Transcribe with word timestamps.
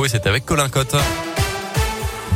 et 0.00 0.08
c'est 0.08 0.26
avec 0.26 0.46
Colin 0.46 0.68
Cotte. 0.70 0.96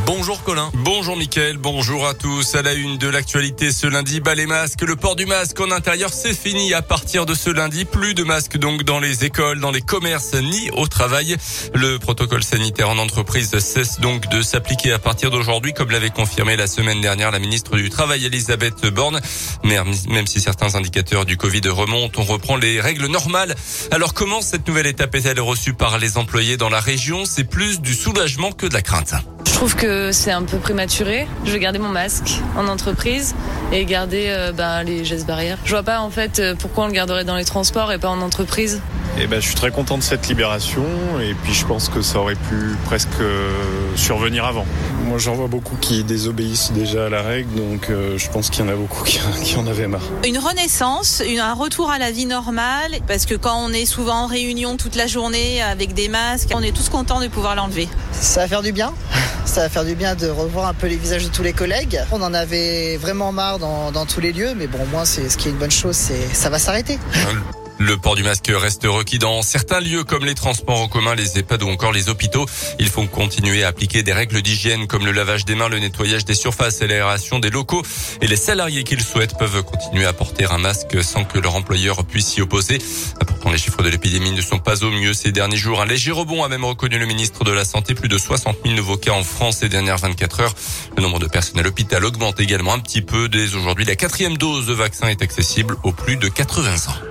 Bonjour 0.07 0.45
Colin. 0.45 0.71
Bonjour 0.73 1.17
Mickaël, 1.17 1.57
bonjour 1.57 2.07
à 2.07 2.15
tous. 2.15 2.55
À 2.55 2.63
la 2.63 2.75
une 2.75 2.97
de 2.97 3.09
l'actualité 3.09 3.73
ce 3.73 3.89
lundi, 3.89 4.21
bas 4.21 4.37
les 4.37 4.47
masques. 4.47 4.83
Le 4.83 4.95
port 4.95 5.17
du 5.17 5.27
masque 5.27 5.59
en 5.59 5.73
intérieur, 5.73 6.13
c'est 6.13 6.33
fini 6.33 6.73
à 6.75 6.81
partir 6.81 7.27
de 7.27 7.35
ce 7.35 7.51
lundi. 7.51 7.85
Plus 7.85 8.15
de 8.15 8.23
masques 8.23 8.57
donc 8.57 8.85
dans 8.85 9.01
les 9.01 9.25
écoles, 9.25 9.59
dans 9.59 9.73
les 9.73 9.81
commerces, 9.81 10.35
ni 10.35 10.71
au 10.71 10.87
travail. 10.87 11.37
Le 11.75 11.99
protocole 11.99 12.45
sanitaire 12.45 12.89
en 12.89 12.99
entreprise 12.99 13.59
cesse 13.59 13.99
donc 13.99 14.29
de 14.29 14.43
s'appliquer 14.43 14.93
à 14.93 15.01
partir 15.01 15.33
d'aujourd'hui, 15.33 15.73
comme 15.73 15.91
l'avait 15.91 16.11
confirmé 16.11 16.55
la 16.55 16.69
semaine 16.69 17.01
dernière 17.01 17.33
la 17.33 17.41
ministre 17.41 17.77
du 17.77 17.91
Travail 17.91 18.25
Elisabeth 18.25 18.87
Borne. 18.87 19.21
Même 19.65 20.27
si 20.29 20.41
certains 20.41 20.77
indicateurs 20.77 21.25
du 21.25 21.37
Covid 21.37 21.69
remontent, 21.69 22.23
on 22.23 22.25
reprend 22.25 22.57
les 22.57 22.81
règles 22.81 23.07
normales. 23.07 23.57
Alors 23.91 24.15
comment 24.15 24.41
cette 24.41 24.69
nouvelle 24.69 24.87
étape 24.87 25.17
est-elle 25.17 25.41
reçue 25.41 25.75
par 25.75 25.99
les 25.99 26.17
employés 26.17 26.57
dans 26.57 26.71
la 26.71 26.79
région? 26.79 27.25
C'est 27.25 27.51
plus 27.51 27.81
du 27.81 27.93
soulagement 27.93 28.53
que 28.53 28.67
de 28.67 28.75
la 28.75 28.83
crainte. 28.83 29.15
Je 29.57 29.61
trouve 29.61 29.75
que 29.75 30.13
c'est 30.13 30.33
un 30.33 30.43
peu 30.43 30.59
prématuré. 30.59 31.27
Je 31.47 31.51
vais 31.51 31.59
garder 31.59 31.79
mon 31.79 31.89
masque 31.89 32.43
en 32.59 32.69
entreprise 32.69 33.35
et 33.73 33.87
garder 33.87 34.27
euh, 34.27 34.53
ben, 34.53 34.83
les 34.83 35.03
gestes 35.03 35.27
barrières. 35.27 35.57
Je 35.65 35.71
vois 35.71 35.83
pas 35.83 36.01
en 36.01 36.11
fait 36.11 36.41
euh, 36.41 36.55
pourquoi 36.55 36.85
on 36.85 36.87
le 36.89 36.93
garderait 36.93 37.25
dans 37.25 37.37
les 37.37 37.47
transports 37.47 37.91
et 37.91 37.97
pas 37.97 38.11
en 38.11 38.21
entreprise. 38.21 38.83
Eh 39.19 39.27
ben, 39.27 39.41
je 39.41 39.47
suis 39.47 39.55
très 39.55 39.71
content 39.71 39.97
de 39.97 40.03
cette 40.03 40.29
libération 40.29 40.85
et 41.23 41.33
puis 41.33 41.55
je 41.55 41.65
pense 41.65 41.89
que 41.89 42.03
ça 42.03 42.19
aurait 42.19 42.35
pu 42.35 42.77
presque 42.85 43.09
euh, 43.23 43.51
survenir 43.97 44.45
avant. 44.45 44.67
Moi 45.07 45.17
j'en 45.17 45.33
vois 45.33 45.49
beaucoup 45.49 45.77
qui 45.77 46.05
désobéissent 46.05 46.73
déjà 46.73 47.07
à 47.07 47.09
la 47.09 47.23
règle 47.23 47.55
donc 47.55 47.89
je 47.89 48.29
pense 48.29 48.51
qu'il 48.51 48.63
y 48.63 48.69
en 48.69 48.71
a 48.71 48.77
beaucoup 48.77 49.05
qui, 49.07 49.21
qui, 49.43 49.57
en 49.57 49.67
avaient 49.67 49.89
marre. 49.89 50.03
Une 50.27 50.37
renaissance, 50.37 51.23
un 51.41 51.55
retour 51.55 51.91
à 51.91 51.99
la 51.99 52.11
vie 52.11 52.27
normale 52.27 52.93
parce 53.09 53.25
que 53.25 53.35
quand 53.35 53.57
on 53.65 53.73
est 53.73 53.87
souvent 53.87 54.25
en 54.25 54.27
réunion 54.27 54.77
toute 54.77 54.97
la 54.97 55.07
journée 55.07 55.63
avec 55.63 55.95
des 55.95 56.09
masques, 56.09 56.51
on 56.53 56.63
est 56.63 56.77
tous 56.77 56.91
contents 56.91 57.23
de 57.23 57.29
pouvoir 57.29 57.55
l'enlever. 57.55 57.89
Ça 58.13 58.43
va 58.43 58.49
faire 58.49 58.63
du 58.63 58.73
bien? 58.73 58.93
Ça 59.47 59.63
va 59.63 59.69
faire 59.69 59.85
du 59.85 59.95
bien 59.95 60.15
de 60.15 60.29
revoir 60.29 60.67
un 60.67 60.75
peu 60.75 60.87
les 60.87 60.97
visages 60.97 61.25
de 61.25 61.31
tous 61.31 61.43
les 61.43 61.53
collègues. 61.53 62.01
On 62.13 62.21
en 62.23 62.35
avait 62.35 62.97
vraiment 62.97 63.33
marre 63.33 63.59
dans, 63.59 64.07
tous 64.07 64.21
les 64.21 64.33
lieux, 64.33 64.55
mais 64.57 64.67
bon, 64.67 64.85
moi, 64.91 65.07
c'est 65.07 65.29
ce 65.29 65.37
qui 65.37 65.49
est 65.49 65.51
une 65.51 65.59
bonne 65.59 65.71
chose, 65.71 65.97
c'est 65.97 66.35
ça 66.35 66.51
va 66.51 66.59
s'arrêter. 66.59 66.99
Le 67.79 67.99
port 67.99 68.17
du 68.17 68.23
masque 68.23 68.51
reste 68.55 68.85
requis 68.87 69.19
dans 69.19 69.43
certains 69.43 69.81
lieux 69.81 70.03
comme 70.03 70.25
les 70.25 70.35
transports 70.35 70.81
en 70.81 70.89
commun, 70.89 71.15
les 71.15 71.39
EHPAD 71.39 71.63
ou 71.63 71.69
encore 71.69 71.93
les 71.93 72.09
hôpitaux. 72.09 72.47
Il 72.79 72.89
faut 72.89 73.05
continuer 73.07 73.65
à 73.65 73.69
appliquer 73.69 74.03
des 74.03 74.15
règles 74.15 74.41
d'hygiène 74.41 74.87
comme 74.87 75.05
le 75.05 75.13
lavage 75.13 75.45
des 75.45 75.55
mains, 75.55 75.69
le 75.69 75.79
nettoyage 75.79 76.25
des 76.25 76.35
surfaces 76.35 76.81
et 76.81 76.87
l'aération 76.87 77.39
des 77.39 77.51
locaux. 77.51 77.83
Et 78.23 78.27
les 78.27 78.37
salariés 78.37 78.83
qui 78.83 78.97
le 78.97 79.03
souhaitent 79.03 79.37
peuvent 79.39 79.63
continuer 79.63 80.07
à 80.07 80.15
porter 80.15 80.47
un 80.47 80.57
masque 80.57 81.03
sans 81.05 81.25
que 81.25 81.39
leur 81.39 81.55
employeur 81.55 82.03
puisse 82.05 82.29
s'y 82.29 82.41
opposer. 82.41 82.79
Pourtant, 83.27 83.51
les 83.51 83.59
chiffres 83.59 83.83
de 83.83 83.91
l'épidémie 83.91 84.33
ne 84.33 84.41
sont 84.41 84.59
pas 84.59 84.83
au 84.83 84.91
mieux 84.91 85.13
ces 85.13 85.31
derniers 85.31 85.59
jours. 85.59 85.83
Un 85.83 85.87
léger 85.87 86.13
rebond 86.13 86.45
a 86.45 86.49
même 86.49 86.65
reconnu 86.65 86.99
le 86.99 87.07
ministre 87.07 87.45
de 87.45 87.53
la 87.53 87.67
Santé. 87.67 87.95
Plus 87.95 88.09
de 88.09 88.17
60 88.17 88.57
000 88.65 88.75
nouveaux 88.75 88.97
cas 88.97 89.13
en 89.13 89.23
France 89.23 89.59
ces 89.59 89.69
dernières 89.69 89.99
24 89.99 90.41
heures. 90.41 90.55
Le 90.97 91.03
nombre 91.03 91.19
de 91.19 91.27
personnes 91.27 91.59
à 91.59 91.63
l'hôpital 91.63 92.05
augmente 92.05 92.41
également 92.41 92.73
un 92.73 92.79
petit 92.79 93.03
peu. 93.03 93.29
Dès 93.29 93.55
aujourd'hui, 93.55 93.85
la 93.85 93.97
quatrième 93.97 94.39
dose 94.39 94.67
de 94.67 94.73
vaccin 94.73 95.09
est 95.09 95.21
accessible 95.21 95.77
aux 95.85 95.93
plus 95.93 96.17
de 96.17 96.29
80 96.29 96.73
ans. 96.89 97.06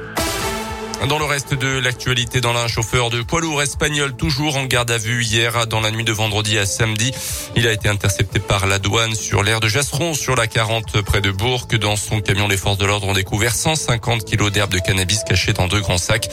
Dans 1.03 1.19
le 1.19 1.25
reste 1.25 1.53
de 1.53 1.77
l'actualité, 1.77 2.41
dans 2.41 2.53
l'un 2.53 2.67
chauffeur 2.67 3.11
de 3.11 3.21
poids 3.21 3.39
lourd 3.39 3.61
espagnol 3.61 4.15
toujours 4.15 4.55
en 4.55 4.65
garde 4.65 4.89
à 4.89 4.97
vue 4.97 5.23
hier 5.23 5.67
dans 5.67 5.79
la 5.79 5.91
nuit 5.91 6.03
de 6.03 6.11
vendredi 6.11 6.57
à 6.57 6.65
samedi. 6.65 7.11
Il 7.55 7.67
a 7.67 7.71
été 7.71 7.89
intercepté 7.89 8.39
par 8.39 8.65
la 8.65 8.79
douane 8.79 9.13
sur 9.13 9.43
l'aire 9.43 9.59
de 9.59 9.67
Jasseron 9.67 10.15
sur 10.15 10.35
la 10.35 10.47
40 10.47 11.01
près 11.01 11.21
de 11.21 11.29
Bourg. 11.29 11.67
Dans 11.79 11.95
son 11.95 12.21
camion, 12.21 12.47
les 12.47 12.57
forces 12.57 12.79
de 12.79 12.85
l'ordre 12.85 13.07
ont 13.07 13.13
découvert 13.13 13.53
150 13.53 14.25
kilos 14.25 14.51
d'herbe 14.51 14.71
de 14.71 14.79
cannabis 14.79 15.19
cachés 15.27 15.53
dans 15.53 15.67
deux 15.67 15.79
grands 15.79 15.99
sacs. 15.99 16.27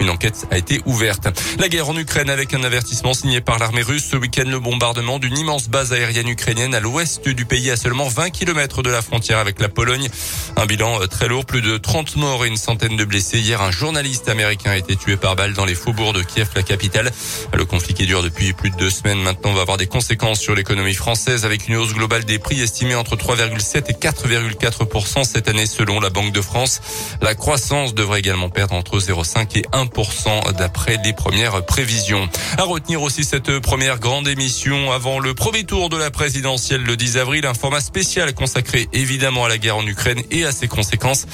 Une 0.00 0.10
enquête 0.10 0.46
a 0.50 0.58
été 0.58 0.82
ouverte. 0.84 1.28
La 1.58 1.68
guerre 1.68 1.88
en 1.88 1.96
Ukraine 1.96 2.28
avec 2.28 2.52
un 2.52 2.64
avertissement 2.64 3.14
signé 3.14 3.40
par 3.40 3.58
l'armée 3.58 3.82
russe. 3.82 4.08
Ce 4.10 4.16
week-end, 4.16 4.44
le 4.46 4.58
bombardement 4.58 5.18
d'une 5.18 5.38
immense 5.38 5.68
base 5.68 5.94
aérienne 5.94 6.28
ukrainienne 6.28 6.74
à 6.74 6.80
l'ouest 6.80 7.26
du 7.26 7.46
pays 7.46 7.70
à 7.70 7.76
seulement 7.76 8.08
20 8.08 8.30
km 8.30 8.82
de 8.82 8.90
la 8.90 9.00
frontière 9.00 9.38
avec 9.38 9.58
la 9.58 9.70
Pologne. 9.70 10.10
Un 10.56 10.66
bilan 10.66 10.98
très 11.06 11.28
lourd, 11.28 11.46
plus 11.46 11.62
de 11.62 11.78
30 11.78 12.16
morts 12.16 12.44
et 12.44 12.48
une 12.48 12.58
centaine 12.58 12.96
de 12.96 13.04
blessés. 13.04 13.38
Hier, 13.38 13.62
un 13.62 13.70
journaliste 13.70 14.07
américain 14.28 14.70
a 14.70 14.76
été 14.76 14.96
tué 14.96 15.16
par 15.16 15.36
balle 15.36 15.52
dans 15.52 15.64
les 15.64 15.74
faubourgs 15.74 16.12
de 16.12 16.22
Kiev, 16.22 16.48
la 16.54 16.62
capitale. 16.62 17.12
Le 17.52 17.64
conflit 17.64 17.94
qui 17.94 18.06
dure 18.06 18.22
depuis 18.22 18.52
plus 18.52 18.70
de 18.70 18.76
deux 18.76 18.90
semaines 18.90 19.20
maintenant 19.20 19.52
va 19.52 19.62
avoir 19.62 19.76
des 19.76 19.86
conséquences 19.86 20.40
sur 20.40 20.54
l'économie 20.54 20.94
française 20.94 21.44
avec 21.44 21.68
une 21.68 21.76
hausse 21.76 21.94
globale 21.94 22.24
des 22.24 22.38
prix 22.38 22.60
estimée 22.60 22.94
entre 22.94 23.16
3,7 23.16 23.84
et 23.88 23.92
4,4 23.92 25.24
cette 25.24 25.48
année 25.48 25.66
selon 25.66 26.00
la 26.00 26.10
Banque 26.10 26.32
de 26.32 26.40
France. 26.40 26.80
La 27.20 27.34
croissance 27.34 27.94
devrait 27.94 28.20
également 28.20 28.48
perdre 28.48 28.74
entre 28.74 28.98
0,5 28.98 29.58
et 29.58 29.64
1 29.72 30.52
d'après 30.52 30.96
les 31.04 31.12
premières 31.12 31.64
prévisions. 31.66 32.28
À 32.56 32.62
retenir 32.62 33.02
aussi 33.02 33.24
cette 33.24 33.58
première 33.60 33.98
grande 33.98 34.28
émission 34.28 34.92
avant 34.92 35.18
le 35.18 35.34
premier 35.34 35.64
tour 35.64 35.88
de 35.88 35.96
la 35.96 36.10
présidentielle 36.10 36.82
le 36.82 36.96
10 36.96 37.18
avril, 37.18 37.46
un 37.46 37.54
format 37.54 37.80
spécial 37.80 38.32
consacré 38.34 38.88
évidemment 38.92 39.44
à 39.44 39.48
la 39.48 39.58
guerre 39.58 39.76
en 39.76 39.86
Ukraine 39.86 40.22
et 40.30 40.44
à 40.44 40.52
ses 40.52 40.68
conséquences. 40.68 41.26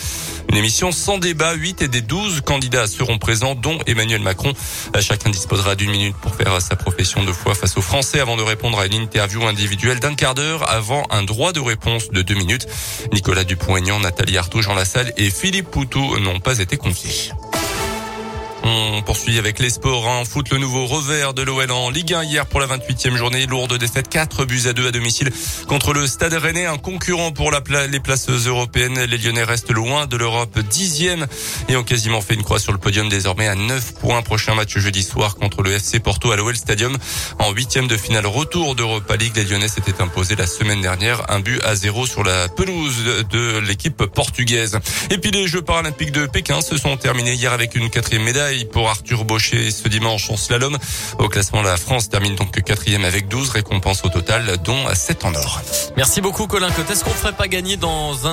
Une 0.50 0.56
émission 0.56 0.92
sans 0.92 1.18
débat, 1.18 1.54
8 1.54 1.82
et 1.82 1.88
des 1.88 2.00
12 2.00 2.42
candidats 2.42 2.63
seront 2.86 3.18
présents, 3.18 3.54
dont 3.54 3.78
Emmanuel 3.86 4.20
Macron. 4.22 4.52
Chacun 5.00 5.30
disposera 5.30 5.74
d'une 5.74 5.90
minute 5.90 6.16
pour 6.16 6.34
faire 6.34 6.60
sa 6.60 6.76
profession 6.76 7.22
de 7.24 7.32
foi 7.32 7.54
face 7.54 7.76
aux 7.76 7.82
Français 7.82 8.20
avant 8.20 8.36
de 8.36 8.42
répondre 8.42 8.78
à 8.78 8.86
une 8.86 8.94
interview 8.94 9.44
individuelle 9.46 10.00
d'un 10.00 10.14
quart 10.14 10.34
d'heure 10.34 10.68
avant 10.70 11.04
un 11.10 11.22
droit 11.22 11.52
de 11.52 11.60
réponse 11.60 12.10
de 12.10 12.22
deux 12.22 12.34
minutes. 12.34 12.66
Nicolas 13.12 13.44
Dupont-Aignan, 13.44 14.00
Nathalie 14.00 14.38
Arthaud, 14.38 14.62
Jean 14.62 14.74
Lassalle 14.74 15.12
et 15.16 15.30
Philippe 15.30 15.70
Poutou 15.70 16.18
n'ont 16.18 16.40
pas 16.40 16.58
été 16.58 16.76
confiés. 16.76 17.32
On 18.66 19.02
poursuit 19.02 19.38
avec 19.38 19.58
les 19.58 19.68
sports. 19.68 20.06
En 20.06 20.24
foot, 20.24 20.48
le 20.50 20.56
nouveau 20.56 20.86
revers 20.86 21.34
de 21.34 21.42
l'OL 21.42 21.70
en 21.70 21.90
Ligue 21.90 22.14
1 22.14 22.24
hier 22.24 22.46
pour 22.46 22.60
la 22.60 22.66
28e 22.66 23.14
journée. 23.14 23.44
Lourde 23.44 23.76
défaite 23.76 24.08
4 24.08 24.46
buts 24.46 24.62
à 24.66 24.72
2 24.72 24.88
à 24.88 24.90
domicile 24.90 25.30
contre 25.68 25.92
le 25.92 26.06
Stade 26.06 26.32
Rennais, 26.32 26.64
un 26.64 26.78
concurrent 26.78 27.30
pour 27.30 27.50
la 27.50 27.60
les 27.86 28.00
places 28.00 28.30
européennes. 28.30 28.98
Les 29.04 29.18
Lyonnais 29.18 29.44
restent 29.44 29.70
loin 29.70 30.06
de 30.06 30.16
l'Europe, 30.16 30.58
dixième 30.60 31.26
et 31.68 31.76
ont 31.76 31.82
quasiment 31.82 32.22
fait 32.22 32.34
une 32.34 32.42
croix 32.42 32.58
sur 32.58 32.72
le 32.72 32.78
podium 32.78 33.10
désormais 33.10 33.48
à 33.48 33.54
9 33.54 33.94
points. 33.96 34.22
Prochain 34.22 34.54
match 34.54 34.78
jeudi 34.78 35.02
soir 35.02 35.36
contre 35.36 35.62
le 35.62 35.72
FC 35.72 36.00
Porto 36.00 36.32
à 36.32 36.36
l'OL 36.36 36.56
Stadium. 36.56 36.96
En 37.38 37.52
huitième 37.52 37.86
de 37.86 37.98
finale 37.98 38.26
retour 38.26 38.74
d'Europa 38.74 39.16
League, 39.16 39.36
les 39.36 39.44
Lyonnais 39.44 39.68
s'étaient 39.68 40.00
imposés 40.00 40.36
la 40.36 40.46
semaine 40.46 40.80
dernière 40.80 41.30
un 41.30 41.40
but 41.40 41.60
à 41.64 41.74
zéro 41.74 42.06
sur 42.06 42.24
la 42.24 42.48
pelouse 42.48 43.04
de 43.30 43.58
l'équipe 43.58 44.06
portugaise. 44.06 44.78
Et 45.10 45.18
puis 45.18 45.32
les 45.32 45.48
Jeux 45.48 45.62
paralympiques 45.62 46.12
de 46.12 46.24
Pékin 46.24 46.62
se 46.62 46.78
sont 46.78 46.96
terminés 46.96 47.34
hier 47.34 47.52
avec 47.52 47.74
une 47.74 47.90
quatrième 47.90 48.22
médaille 48.22 48.53
pour 48.64 48.88
Arthur 48.88 49.24
Baucher 49.24 49.70
ce 49.70 49.88
dimanche 49.88 50.30
en 50.30 50.36
slalom. 50.36 50.78
Au 51.18 51.28
classement, 51.28 51.62
la 51.62 51.76
France 51.76 52.08
termine 52.08 52.34
donc 52.36 52.62
quatrième 52.62 53.04
avec 53.04 53.28
12 53.28 53.50
récompenses 53.50 54.04
au 54.04 54.08
total, 54.08 54.56
dont 54.64 54.82
7 54.92 55.24
en 55.24 55.34
or. 55.34 55.60
Merci 55.96 56.20
beaucoup 56.20 56.46
Colin 56.46 56.70
Cotte. 56.70 56.90
Est-ce 56.90 57.04
qu'on 57.04 57.10
ferait 57.10 57.32
pas 57.32 57.48
gagner 57.48 57.76
dans 57.76 58.26
un 58.26 58.32